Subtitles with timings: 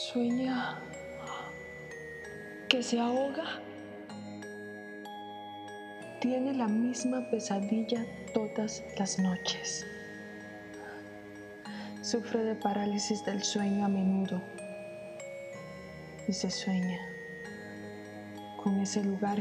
[0.00, 0.78] Sueña
[2.68, 3.60] que se ahoga.
[6.20, 9.84] Tiene la misma pesadilla todas las noches.
[12.00, 14.40] Sufre de parálisis del sueño a menudo
[16.28, 17.00] y se sueña
[18.62, 19.40] con ese lugar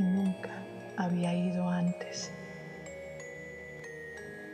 [0.00, 0.50] y nunca
[0.96, 2.32] había ido antes.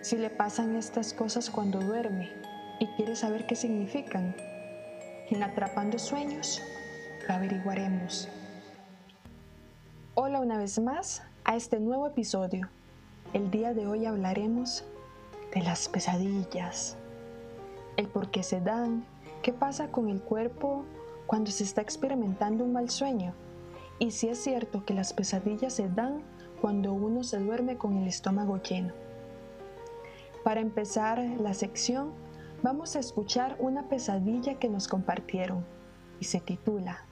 [0.03, 2.44] Si le pasan estas cosas cuando duerme
[2.79, 4.35] y quiere saber qué significan,
[5.31, 6.61] en Atrapando Sueños
[7.27, 8.29] lo averiguaremos.
[10.15, 12.69] Hola una vez más a este nuevo episodio.
[13.33, 14.85] El día de hoy hablaremos
[15.55, 16.97] de las pesadillas,
[17.97, 19.05] el por qué se dan,
[19.43, 20.85] qué pasa con el cuerpo
[21.27, 23.35] cuando se está experimentando un mal sueño
[23.99, 26.23] y si es cierto que las pesadillas se dan
[26.61, 28.93] cuando uno se duerme con el estómago lleno.
[30.43, 32.13] Para empezar la sección,
[32.65, 35.67] vamos a escuchar una pesadilla que nos compartieron
[36.19, 37.05] y se titula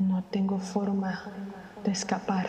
[0.00, 1.32] No tengo forma
[1.84, 2.48] de escapar.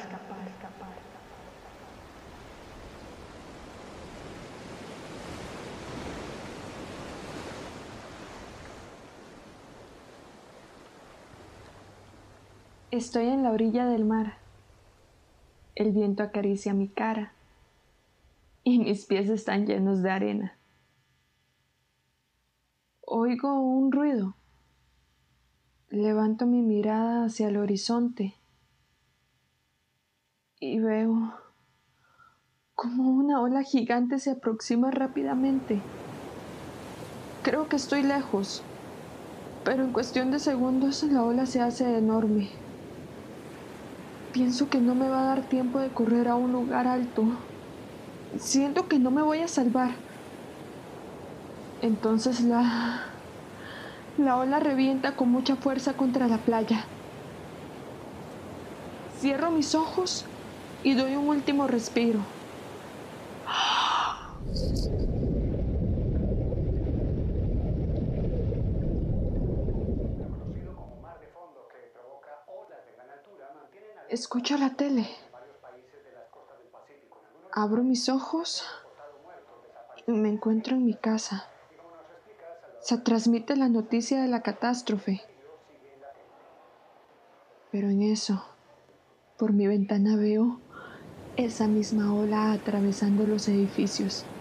[12.90, 14.40] Estoy en la orilla del mar.
[15.76, 17.34] El viento acaricia mi cara
[18.64, 20.57] y mis pies están llenos de arena.
[23.20, 24.36] Oigo un ruido.
[25.90, 28.36] Levanto mi mirada hacia el horizonte
[30.60, 31.34] y veo
[32.76, 35.82] como una ola gigante se aproxima rápidamente.
[37.42, 38.62] Creo que estoy lejos,
[39.64, 42.52] pero en cuestión de segundos la ola se hace enorme.
[44.32, 47.24] Pienso que no me va a dar tiempo de correr a un lugar alto.
[48.38, 50.07] Siento que no me voy a salvar.
[51.82, 53.14] Entonces la...
[54.18, 56.86] La ola revienta con mucha fuerza contra la playa.
[59.20, 60.26] Cierro mis ojos
[60.82, 62.20] y doy un último respiro.
[74.10, 75.08] Escucho la tele.
[77.52, 78.66] Abro mis ojos
[80.08, 81.48] y me encuentro en mi casa.
[82.88, 85.20] Se transmite la noticia de la catástrofe.
[87.70, 88.42] Pero en eso,
[89.36, 90.62] por mi ventana veo
[91.36, 94.32] esa misma ola atravesando los edificios.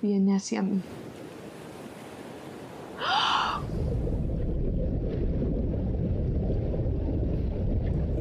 [0.00, 0.86] Viene hacia mí.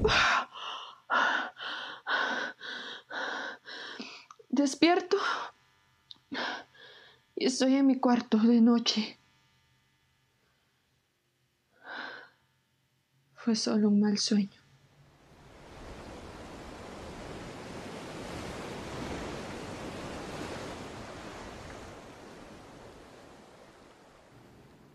[4.49, 5.15] Despierto
[7.45, 9.19] estoy en mi cuarto de noche.
[13.35, 14.49] Fue solo un mal sueño.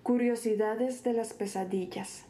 [0.02, 2.24] Curiosidades de las pesadillas.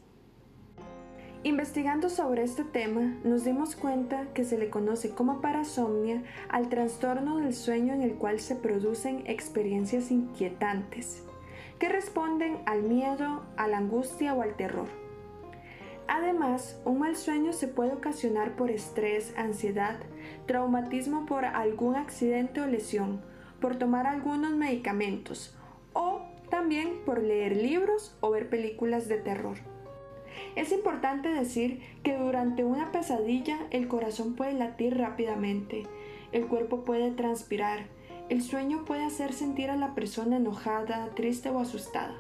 [1.45, 7.39] Investigando sobre este tema, nos dimos cuenta que se le conoce como parasomnia al trastorno
[7.39, 11.25] del sueño en el cual se producen experiencias inquietantes,
[11.81, 14.87] que responden al miedo, a la angustia o al terror.
[16.07, 19.99] Además, un mal sueño se puede ocasionar por estrés, ansiedad,
[20.47, 23.21] traumatismo por algún accidente o lesión,
[23.61, 25.57] por tomar algunos medicamentos
[25.93, 26.21] o
[26.51, 29.57] también por leer libros o ver películas de terror.
[30.55, 35.85] Es importante decir que durante una pesadilla el corazón puede latir rápidamente,
[36.33, 37.87] el cuerpo puede transpirar,
[38.29, 42.15] el sueño puede hacer sentir a la persona enojada, triste o asustada.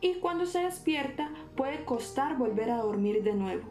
[0.00, 3.64] Y cuando se despierta puede costar volver a dormir de nuevo.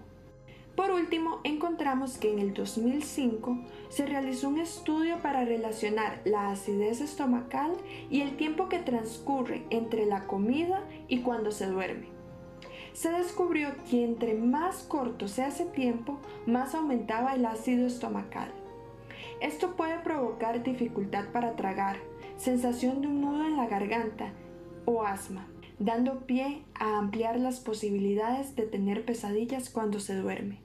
[0.76, 3.58] Por último, encontramos que en el 2005
[3.90, 7.74] se realizó un estudio para relacionar la acidez estomacal
[8.10, 12.19] y el tiempo que transcurre entre la comida y cuando se duerme
[13.00, 18.52] se descubrió que entre más corto se hace tiempo, más aumentaba el ácido estomacal.
[19.40, 21.96] Esto puede provocar dificultad para tragar,
[22.36, 24.34] sensación de un nudo en la garganta
[24.84, 25.48] o asma,
[25.80, 30.60] dando pie a ampliar las posibilidades de tener pesadillas cuando se duerme.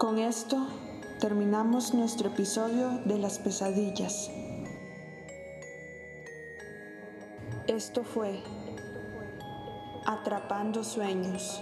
[0.00, 0.66] Con esto
[1.20, 4.28] terminamos nuestro episodio de las pesadillas.
[7.74, 8.40] Esto fue
[10.06, 11.60] Atrapando Sueños.